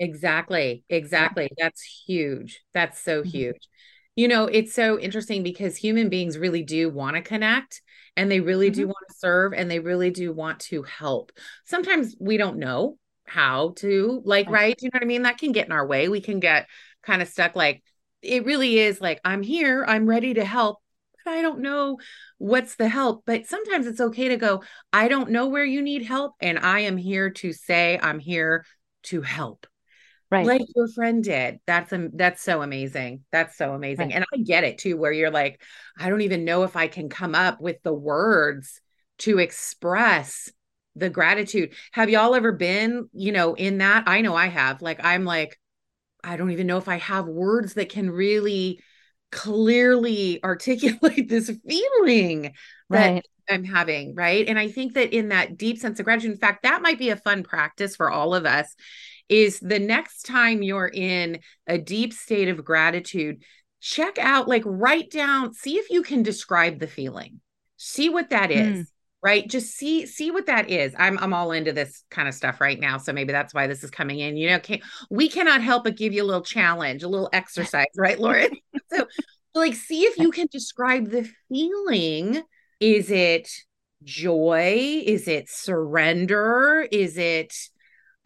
[0.00, 1.48] exactly exactly.
[1.56, 2.62] That's huge.
[2.74, 3.30] That's so mm-hmm.
[3.30, 3.68] huge.
[4.16, 7.82] You know it's so interesting because human beings really do want to connect
[8.16, 8.80] and they really mm-hmm.
[8.80, 11.30] do want to serve and they really do want to help.
[11.64, 14.52] Sometimes we don't know how to like right.
[14.52, 14.76] right?
[14.80, 15.22] You know what i mean?
[15.22, 16.08] That can get in our way.
[16.08, 16.66] We can get
[17.02, 17.82] kind of stuck like
[18.22, 20.78] it really is like i'm here i'm ready to help
[21.24, 21.98] but i don't know
[22.38, 23.24] what's the help.
[23.26, 26.80] But sometimes it's okay to go i don't know where you need help and i
[26.80, 28.64] am here to say i'm here
[29.04, 29.66] to help
[30.30, 34.16] right like your friend did that's a, that's so amazing that's so amazing right.
[34.16, 35.60] and i get it too where you're like
[35.98, 38.80] i don't even know if i can come up with the words
[39.18, 40.50] to express
[40.96, 41.74] the gratitude.
[41.92, 44.04] Have y'all ever been, you know, in that?
[44.06, 44.82] I know I have.
[44.82, 45.58] Like, I'm like,
[46.24, 48.80] I don't even know if I have words that can really
[49.30, 52.54] clearly articulate this feeling
[52.88, 53.22] right.
[53.48, 54.14] that I'm having.
[54.14, 54.46] Right.
[54.46, 57.10] And I think that in that deep sense of gratitude, in fact, that might be
[57.10, 58.74] a fun practice for all of us
[59.30, 63.42] is the next time you're in a deep state of gratitude,
[63.80, 67.40] check out, like, write down, see if you can describe the feeling,
[67.76, 68.78] see what that is.
[68.78, 68.86] Mm
[69.22, 69.48] right?
[69.48, 70.94] Just see see what that is.
[70.98, 73.84] I'm i'm all into this kind of stuff right now so maybe that's why this
[73.84, 74.36] is coming in.
[74.36, 77.86] You know can, we cannot help but give you a little challenge a little exercise
[77.96, 78.50] right lauren?
[78.92, 79.06] So
[79.54, 82.42] like see if you can describe the feeling.
[82.80, 83.48] Is it
[84.02, 85.02] joy?
[85.04, 86.88] Is it surrender?
[86.90, 87.54] Is it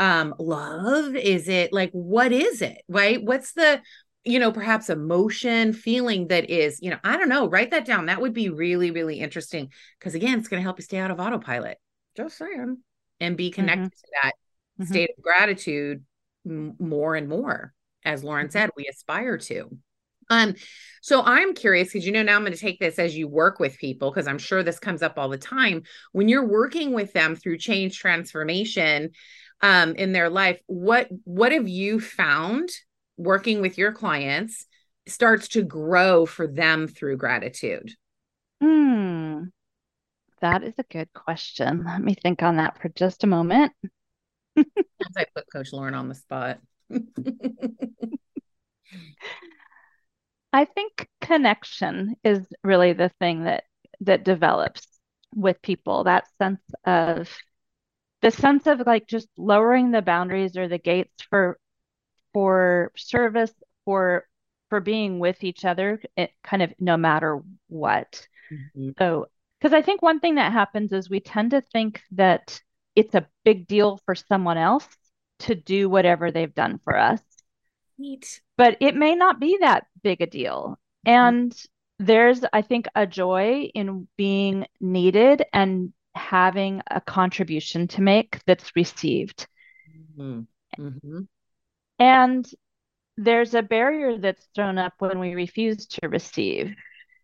[0.00, 3.80] um love is it like what is it right what's the
[4.24, 8.06] you know, perhaps emotion, feeling that is, you know, I don't know, write that down.
[8.06, 9.70] That would be really, really interesting.
[10.00, 11.78] Cause again, it's going to help you stay out of autopilot.
[12.16, 12.78] Just saying.
[13.20, 13.88] And be connected mm-hmm.
[13.88, 14.32] to that
[14.80, 14.90] mm-hmm.
[14.90, 16.04] state of gratitude
[16.46, 17.72] m- more and more.
[18.04, 18.52] As Lauren mm-hmm.
[18.52, 19.76] said, we aspire to.
[20.30, 20.54] Um,
[21.02, 23.60] so I'm curious because you know now I'm going to take this as you work
[23.60, 27.12] with people because I'm sure this comes up all the time when you're working with
[27.12, 29.10] them through change transformation
[29.64, 32.68] um in their life what what have you found
[33.16, 34.66] working with your clients
[35.06, 37.92] starts to grow for them through gratitude?
[38.60, 39.44] Hmm.
[40.40, 41.84] That is a good question.
[41.84, 43.72] Let me think on that for just a moment.
[44.56, 44.64] As
[45.16, 46.58] I put Coach Lauren on the spot.
[50.52, 53.64] I think connection is really the thing that
[54.00, 54.86] that develops
[55.34, 56.04] with people.
[56.04, 57.28] That sense of
[58.24, 61.58] the sense of like just lowering the boundaries or the gates for
[62.32, 63.52] for service
[63.84, 64.26] for
[64.70, 68.90] for being with each other it kind of no matter what mm-hmm.
[68.98, 69.26] so
[69.60, 72.58] because i think one thing that happens is we tend to think that
[72.96, 74.88] it's a big deal for someone else
[75.40, 77.20] to do whatever they've done for us
[77.98, 78.40] Neat.
[78.56, 81.14] but it may not be that big a deal mm-hmm.
[81.14, 81.62] and
[81.98, 88.76] there's i think a joy in being needed and having a contribution to make that's
[88.76, 89.46] received
[90.16, 90.40] mm-hmm.
[90.78, 91.20] mm-hmm.
[91.98, 92.50] And
[93.16, 96.74] there's a barrier that's thrown up when we refuse to receive.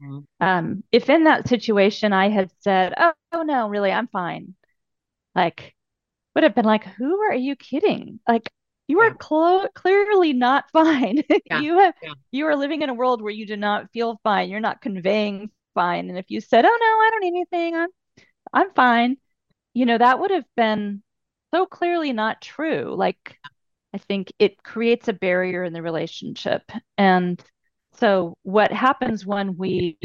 [0.02, 0.18] Mm-hmm.
[0.40, 4.54] Um, if in that situation I had said, oh, oh, no, really, I'm fine,
[5.34, 5.74] like,
[6.34, 8.20] would have been like, who are you kidding?
[8.28, 8.50] Like,
[8.86, 11.22] you are clo- clearly not fine.
[11.46, 11.60] Yeah.
[11.60, 12.12] you have yeah.
[12.32, 14.50] you are living in a world where you do not feel fine.
[14.50, 16.08] You're not conveying fine.
[16.08, 17.76] And if you said, "Oh no, I don't need anything.
[17.76, 17.88] I'm
[18.52, 19.16] I'm fine,"
[19.74, 21.02] you know that would have been
[21.52, 22.94] so clearly not true.
[22.96, 23.38] Like
[23.94, 26.70] I think it creates a barrier in the relationship.
[26.98, 27.42] And
[27.94, 29.98] so, what happens when we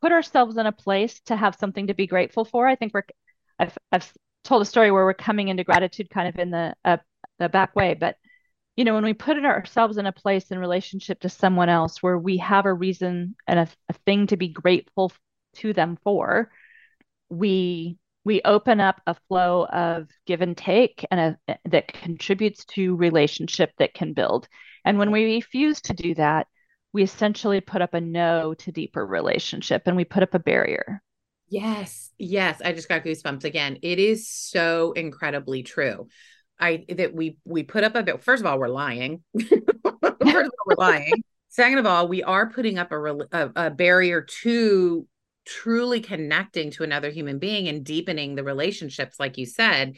[0.00, 2.66] put ourselves in a place to have something to be grateful for?
[2.66, 3.02] I think we're,
[3.58, 4.12] I've, I've
[4.44, 6.98] told a story where we're coming into gratitude kind of in the, uh,
[7.38, 8.16] the back way, but
[8.76, 12.16] you know, when we put ourselves in a place in relationship to someone else where
[12.16, 15.10] we have a reason and a, a thing to be grateful
[15.56, 16.52] to them for,
[17.28, 22.94] we we open up a flow of give and take and a, that contributes to
[22.96, 24.48] relationship that can build.
[24.84, 26.46] And when we refuse to do that
[26.92, 31.02] we essentially put up a no to deeper relationship and we put up a barrier.
[31.48, 32.60] Yes yes.
[32.64, 33.78] I just got goosebumps again.
[33.82, 36.08] It is so incredibly true.
[36.60, 39.22] I that we we put up a bit first of all we're lying.
[40.20, 41.22] First of all we're lying.
[41.48, 45.06] Second of all, we are putting up a, a, a barrier to
[45.48, 49.96] truly connecting to another human being and deepening the relationships, like you said.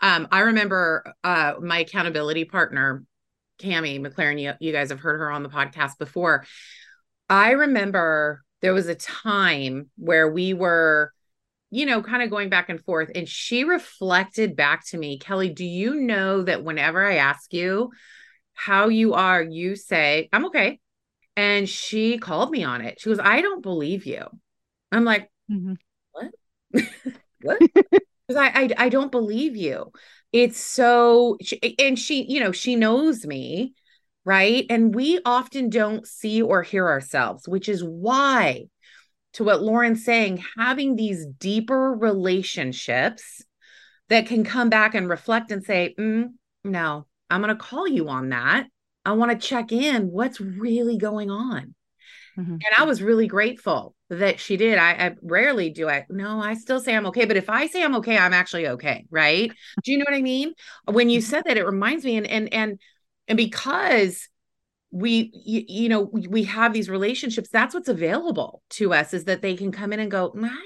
[0.00, 3.04] Um, I remember uh, my accountability partner,
[3.60, 4.40] Cami McLaren.
[4.40, 6.44] You, you guys have heard her on the podcast before.
[7.28, 11.12] I remember there was a time where we were,
[11.70, 15.48] you know, kind of going back and forth, and she reflected back to me, Kelly,
[15.48, 17.90] do you know that whenever I ask you
[18.52, 20.80] how you are, you say, I'm okay.
[21.36, 23.00] And she called me on it.
[23.00, 24.26] She goes, I don't believe you.
[24.94, 25.74] I'm like, mm-hmm.
[26.12, 26.82] what?
[27.42, 27.60] what?
[28.26, 29.92] Because I, I I don't believe you.
[30.32, 31.36] It's so
[31.78, 33.74] and she, you know, she knows me,
[34.24, 34.64] right?
[34.70, 38.64] And we often don't see or hear ourselves, which is why,
[39.34, 43.44] to what Lauren's saying, having these deeper relationships
[44.08, 46.28] that can come back and reflect and say, mm,
[46.62, 48.66] no, I'm going to call you on that.
[49.04, 51.74] I want to check in what's really going on.
[52.38, 52.52] Mm-hmm.
[52.52, 54.78] And I was really grateful that she did.
[54.78, 56.04] I, I, rarely do I.
[56.08, 57.24] No, I still say I'm okay.
[57.24, 59.04] But if I say I'm okay, I'm actually okay.
[59.10, 59.52] Right.
[59.84, 60.54] do you know what I mean?
[60.90, 61.30] When you mm-hmm.
[61.30, 62.80] said that, it reminds me and, and, and,
[63.28, 64.28] and because
[64.90, 69.24] we, you, you know, we, we, have these relationships, that's what's available to us is
[69.24, 70.56] that they can come in and go, My,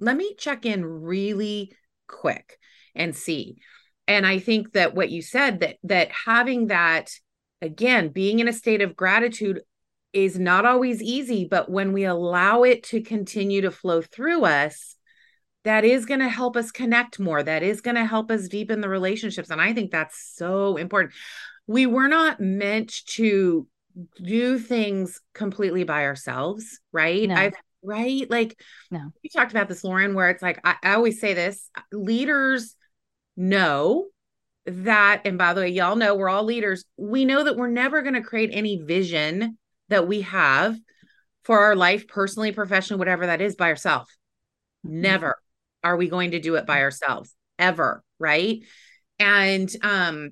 [0.00, 1.72] let me check in really
[2.06, 2.58] quick
[2.94, 3.56] and see.
[4.06, 7.10] And I think that what you said that, that having that,
[7.60, 9.60] again, being in a state of gratitude
[10.12, 14.96] is not always easy, but when we allow it to continue to flow through us,
[15.64, 17.42] that is going to help us connect more.
[17.42, 19.50] That is going to help us deepen the relationships.
[19.50, 21.12] And I think that's so important.
[21.66, 23.66] We were not meant to
[24.22, 27.28] do things completely by ourselves, right?
[27.28, 27.34] No.
[27.34, 31.20] I've right like no we talked about this lauren where it's like I, I always
[31.20, 32.74] say this leaders
[33.36, 34.06] know
[34.66, 38.02] that and by the way y'all know we're all leaders we know that we're never
[38.02, 39.57] going to create any vision
[39.88, 40.78] that we have
[41.42, 44.10] for our life, personally, professionally, whatever that is, by ourselves.
[44.86, 45.00] Mm-hmm.
[45.00, 45.38] Never
[45.82, 48.02] are we going to do it by ourselves ever.
[48.18, 48.64] Right.
[49.18, 50.30] And, um,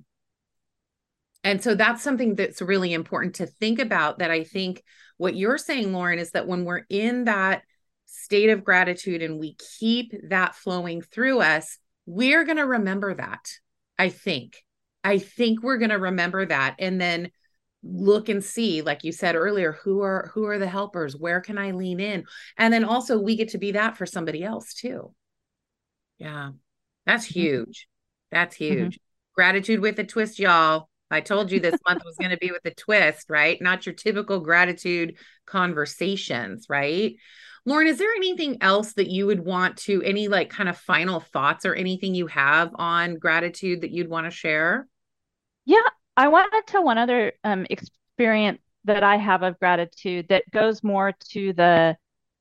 [1.45, 4.19] and so that's something that's really important to think about.
[4.19, 4.83] That I think
[5.17, 7.63] what you're saying, Lauren, is that when we're in that
[8.07, 13.49] state of gratitude and we keep that flowing through us, we're going to remember that.
[13.99, 14.63] I think.
[15.03, 16.77] I think we're going to remember that.
[16.81, 17.31] And then
[17.89, 21.17] look and see like you said earlier who are who are the helpers?
[21.17, 22.25] Where can i lean in?
[22.57, 25.15] And then also we get to be that for somebody else too.
[26.19, 26.51] Yeah.
[27.05, 27.41] That's mm-hmm.
[27.41, 27.89] huge.
[28.31, 28.75] That's mm-hmm.
[28.75, 28.95] huge.
[28.95, 29.35] Mm-hmm.
[29.35, 30.89] gratitude with a twist y'all.
[31.09, 33.61] I told you this month was going to be with a twist right?
[33.61, 37.17] Not your typical gratitude conversations right?
[37.65, 41.21] Lauren is there anything else that you would want to any like kind of final
[41.21, 44.87] thoughts or anything you have on gratitude that you'd want to share?
[45.65, 45.81] Yeah
[46.17, 51.13] I want to one other um, experience that I have of gratitude that goes more
[51.31, 51.97] to the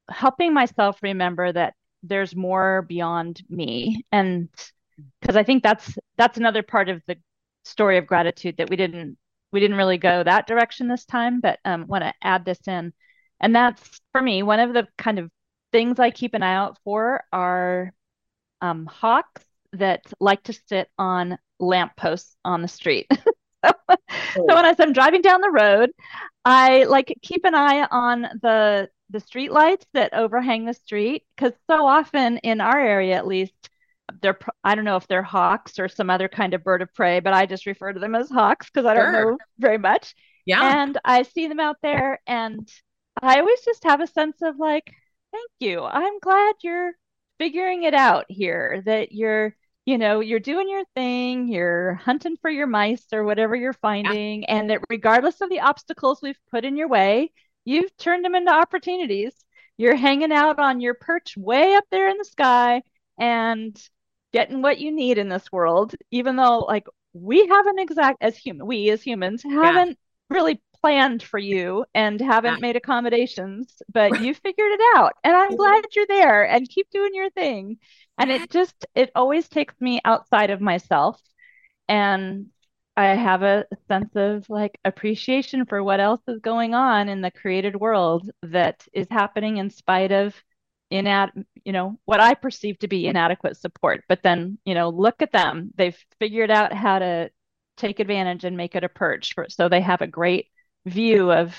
[0.10, 4.06] helping myself remember that there's more beyond me.
[4.12, 4.50] And
[5.20, 7.18] because I think that's that's another part of the
[7.64, 9.18] story of gratitude that we didn't
[9.52, 12.94] we didn't really go that direction this time but um want to add this in.
[13.42, 15.30] And that's for me one of the kind of
[15.72, 17.92] things I keep an eye out for are
[18.62, 23.08] um, hawks that like to sit on lampposts on the street
[24.36, 25.92] so when I, am driving down the road,
[26.44, 31.54] I like keep an eye on the the street lights that overhang the street because
[31.70, 33.70] so often in our area, at least,
[34.22, 37.20] they're I don't know if they're hawks or some other kind of bird of prey,
[37.20, 39.32] but I just refer to them as hawks because I don't sure.
[39.32, 40.16] know very much.
[40.46, 42.70] Yeah, and I see them out there, and
[43.22, 44.92] I always just have a sense of like,
[45.32, 45.84] thank you.
[45.84, 46.92] I'm glad you're
[47.40, 48.84] figuring it out here.
[48.86, 53.56] That you're you know, you're doing your thing, you're hunting for your mice or whatever
[53.56, 54.56] you're finding, yeah.
[54.56, 57.32] and that regardless of the obstacles we've put in your way,
[57.66, 59.34] you've turned them into opportunities.
[59.78, 62.82] You're hanging out on your perch way up there in the sky
[63.20, 63.80] and
[64.34, 68.66] getting what you need in this world, even though, like, we haven't exact as human,
[68.66, 69.96] we as humans haven't yeah.
[70.30, 75.14] really planned for you and haven't made accommodations, but you figured it out.
[75.24, 75.56] And I'm mm-hmm.
[75.56, 77.80] glad you're there and keep doing your thing.
[78.20, 81.20] And it just it always takes me outside of myself
[81.88, 82.48] and
[82.98, 87.30] i have a sense of like appreciation for what else is going on in the
[87.30, 90.34] created world that is happening in spite of
[90.92, 91.30] inad
[91.66, 94.04] you know what i perceive to be inadequate support.
[94.08, 95.72] But then you know look at them.
[95.76, 97.30] They've figured out how to
[97.78, 100.48] take advantage and make it a perch for, so they have a great
[100.86, 101.56] view of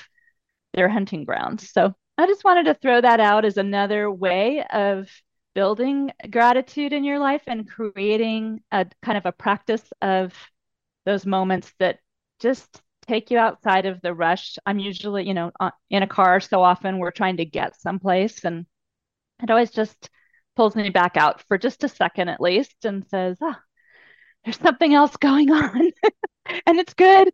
[0.74, 5.10] their hunting grounds so i just wanted to throw that out as another way of
[5.54, 10.34] building gratitude in your life and creating a kind of a practice of
[11.06, 11.98] those moments that
[12.40, 14.58] just take you outside of the rush.
[14.66, 15.52] I'm usually, you know,
[15.88, 18.66] in a car so often we're trying to get someplace and
[19.42, 20.10] it always just
[20.56, 23.62] pulls me back out for just a second at least and says, "Ah, oh,
[24.44, 25.92] there's something else going on."
[26.66, 27.32] and it's good.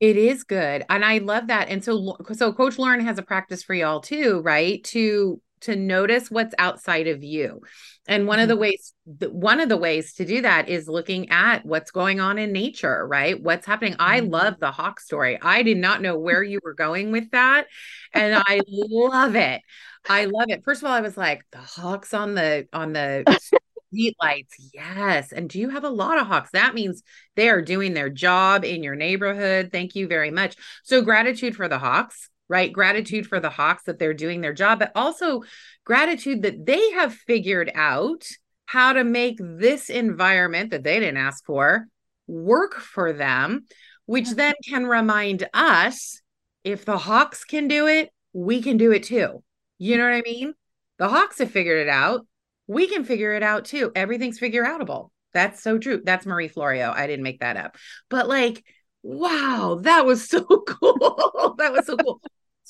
[0.00, 0.84] It is good.
[0.88, 1.68] And I love that.
[1.68, 4.82] And so so coach Lauren has a practice for y'all too, right?
[4.84, 7.60] To to notice what's outside of you.
[8.06, 8.42] And one mm-hmm.
[8.44, 8.60] of the mm-hmm.
[8.62, 8.94] ways
[9.30, 13.06] one of the ways to do that is looking at what's going on in nature,
[13.06, 13.40] right?
[13.40, 13.92] What's happening.
[13.92, 14.02] Mm-hmm.
[14.02, 15.38] I love the hawk story.
[15.40, 17.66] I did not know where you were going with that
[18.14, 19.60] and I love it.
[20.08, 20.64] I love it.
[20.64, 23.24] First of all, I was like the hawks on the on the
[23.92, 24.70] street lights.
[24.72, 25.32] Yes.
[25.32, 26.50] And do you have a lot of hawks?
[26.52, 27.02] That means
[27.36, 29.70] they are doing their job in your neighborhood.
[29.72, 30.56] Thank you very much.
[30.84, 32.72] So gratitude for the hawks right?
[32.72, 35.44] Gratitude for the Hawks that they're doing their job, but also
[35.84, 38.26] gratitude that they have figured out
[38.66, 41.86] how to make this environment that they didn't ask for
[42.26, 43.66] work for them,
[44.06, 46.20] which then can remind us
[46.64, 49.42] if the Hawks can do it, we can do it too.
[49.78, 50.54] You know what I mean?
[50.98, 52.26] The Hawks have figured it out.
[52.70, 53.92] We can figure it out too.
[53.94, 55.10] Everything's figure outable.
[55.32, 56.00] That's so true.
[56.04, 56.92] That's Marie Forleo.
[56.92, 57.76] I didn't make that up.
[58.08, 58.64] But like,
[59.02, 61.54] wow, that was so cool.
[61.58, 62.20] that was so cool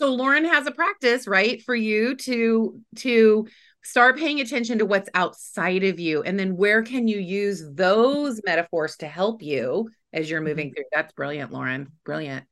[0.00, 3.46] so lauren has a practice right for you to to
[3.82, 8.40] start paying attention to what's outside of you and then where can you use those
[8.46, 10.76] metaphors to help you as you're moving mm-hmm.
[10.76, 12.46] through that's brilliant lauren brilliant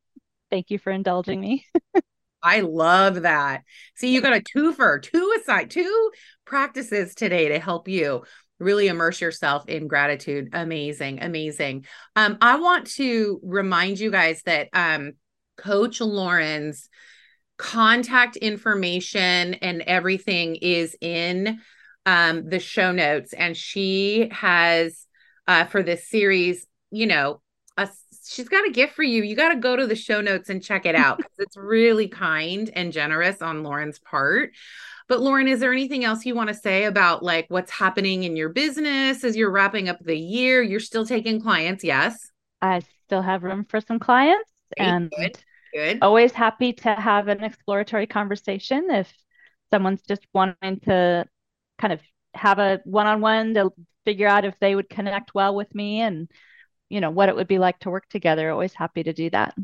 [0.50, 1.64] thank you for indulging me
[2.42, 3.62] I love that.
[3.96, 6.10] See, you got a twofer, two aside, two
[6.44, 8.24] practices today to help you
[8.58, 10.50] really immerse yourself in gratitude.
[10.52, 11.86] Amazing, amazing.
[12.16, 15.12] Um, I want to remind you guys that um,
[15.56, 16.88] Coach Lauren's
[17.56, 21.60] contact information and everything is in
[22.06, 23.32] um, the show notes.
[23.32, 25.06] And she has,
[25.46, 27.40] uh, for this series, you know,
[28.28, 29.22] she's got a gift for you.
[29.22, 32.08] You got to go to the show notes and check it out because it's really
[32.08, 34.52] kind and generous on Lauren's part.
[35.08, 38.36] But Lauren, is there anything else you want to say about like what's happening in
[38.36, 40.62] your business as you're wrapping up the year?
[40.62, 42.30] You're still taking clients, yes?
[42.60, 44.50] I still have room for some clients.
[44.76, 45.38] Great, and good.
[45.72, 45.98] Good.
[46.02, 49.12] Always happy to have an exploratory conversation if
[49.70, 51.24] someone's just wanting to
[51.78, 52.00] kind of
[52.34, 53.70] have a one-on-one to
[54.04, 56.30] figure out if they would connect well with me and
[56.88, 58.50] you know what it would be like to work together.
[58.50, 59.54] Always happy to do that.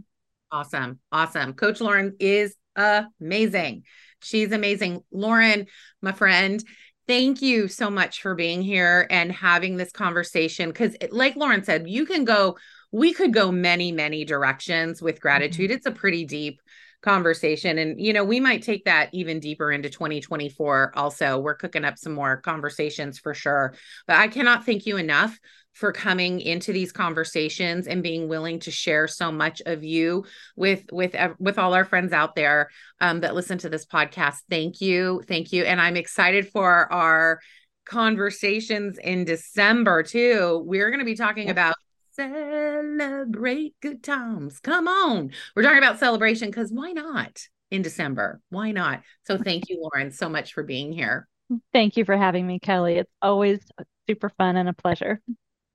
[0.50, 1.00] Awesome.
[1.10, 1.54] Awesome.
[1.54, 3.84] Coach Lauren is amazing.
[4.22, 5.02] She's amazing.
[5.10, 5.66] Lauren,
[6.00, 6.62] my friend,
[7.06, 11.88] thank you so much for being here and having this conversation because like Lauren said,
[11.88, 12.56] you can go
[12.92, 15.70] we could go many, many directions with gratitude.
[15.70, 15.76] Mm-hmm.
[15.78, 16.60] It's a pretty deep
[17.04, 17.78] conversation.
[17.78, 20.92] And, you know, we might take that even deeper into 2024.
[20.96, 23.74] Also, we're cooking up some more conversations for sure.
[24.06, 25.38] But I cannot thank you enough
[25.74, 30.24] for coming into these conversations and being willing to share so much of you
[30.56, 34.80] with with with all our friends out there um, that listen to this podcast thank
[34.80, 37.40] you thank you and i'm excited for our
[37.84, 41.74] conversations in december too we're going to be talking about
[42.14, 44.60] celebrate good times.
[44.60, 45.32] Come on.
[45.54, 47.40] We're talking about celebration because why not
[47.70, 48.40] in December?
[48.50, 49.02] Why not?
[49.26, 51.28] So thank you, Lauren, so much for being here.
[51.72, 52.94] Thank you for having me, Kelly.
[52.96, 53.60] It's always
[54.08, 55.20] super fun and a pleasure.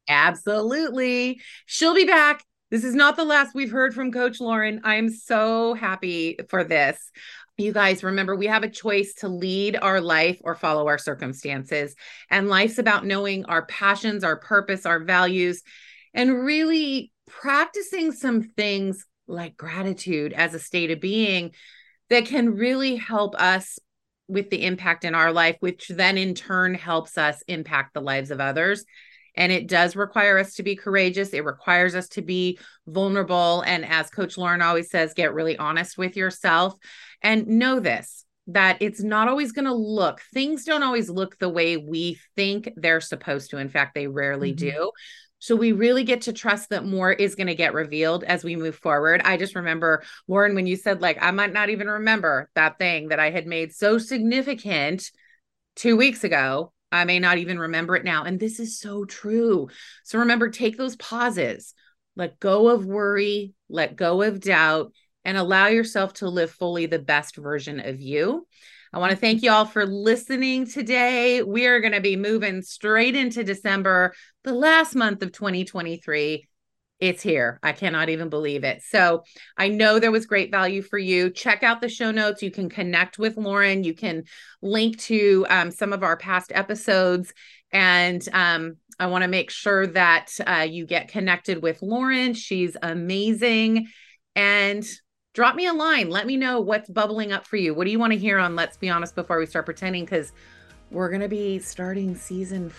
[0.08, 1.42] Absolutely.
[1.66, 2.44] She'll be back.
[2.72, 4.82] This is not the last we've heard from Coach Lauren.
[4.84, 7.12] I'm so happy for this.
[7.58, 11.96] You guys remember, we have a choice to lead our life or follow our circumstances.
[12.30, 15.62] And life's about knowing our passions, our purpose, our values,
[16.14, 21.52] and really practicing some things like gratitude as a state of being
[22.10, 23.78] that can really help us
[24.28, 28.32] with the impact in our life, which then in turn helps us impact the lives
[28.32, 28.86] of others.
[29.36, 31.30] And it does require us to be courageous.
[31.30, 33.62] It requires us to be vulnerable.
[33.62, 36.76] And as Coach Lauren always says, get really honest with yourself
[37.22, 41.50] and know this that it's not always going to look, things don't always look the
[41.50, 43.58] way we think they're supposed to.
[43.58, 44.70] In fact, they rarely mm-hmm.
[44.70, 44.92] do.
[45.40, 48.56] So we really get to trust that more is going to get revealed as we
[48.56, 49.22] move forward.
[49.24, 53.08] I just remember, Lauren, when you said, like, I might not even remember that thing
[53.10, 55.10] that I had made so significant
[55.76, 56.74] two weeks ago.
[56.92, 58.24] I may not even remember it now.
[58.24, 59.70] And this is so true.
[60.04, 61.74] So remember, take those pauses,
[62.16, 64.92] let go of worry, let go of doubt,
[65.24, 68.48] and allow yourself to live fully the best version of you.
[68.92, 71.44] I want to thank you all for listening today.
[71.44, 74.14] We are going to be moving straight into December,
[74.44, 76.48] the last month of 2023.
[77.00, 77.60] It's here.
[77.64, 78.82] I cannot even believe it.
[78.82, 79.24] So,
[79.58, 81.30] I know there was great value for you.
[81.30, 82.42] Check out the show notes.
[82.42, 83.84] You can connect with Lauren.
[83.84, 84.24] You can
[84.62, 87.32] link to um, some of our past episodes.
[87.72, 92.34] And um, I want to make sure that uh, you get connected with Lauren.
[92.34, 93.88] She's amazing
[94.36, 94.86] and
[95.34, 96.10] drop me a line.
[96.10, 97.74] Let me know what's bubbling up for you.
[97.74, 100.06] What do you want to hear on Let's Be Honest before we start pretending?
[100.06, 100.32] Because
[100.92, 102.72] we're going to be starting season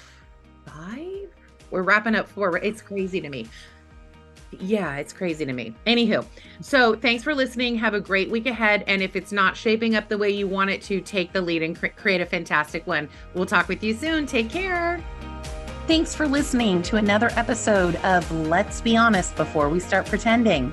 [0.66, 1.28] five.
[1.70, 2.58] We're wrapping up four.
[2.58, 3.46] It's crazy to me.
[4.58, 5.76] Yeah, it's crazy to me.
[5.86, 6.26] Anywho,
[6.60, 7.76] so thanks for listening.
[7.76, 8.82] Have a great week ahead.
[8.88, 11.62] And if it's not shaping up the way you want it to, take the lead
[11.62, 13.08] and cre- create a fantastic one.
[13.34, 14.26] We'll talk with you soon.
[14.26, 15.00] Take care.
[15.86, 20.72] Thanks for listening to another episode of Let's Be Honest Before We Start Pretending.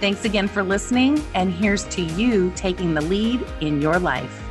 [0.00, 4.43] Thanks again for listening, and here's to you taking the lead in your life.